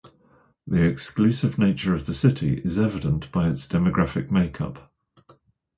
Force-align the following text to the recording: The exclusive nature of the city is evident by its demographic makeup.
The 0.65 0.81
exclusive 0.81 1.59
nature 1.59 1.93
of 1.93 2.07
the 2.07 2.15
city 2.15 2.59
is 2.65 2.79
evident 2.79 3.31
by 3.31 3.49
its 3.51 3.67
demographic 3.67 4.31
makeup. 4.31 4.91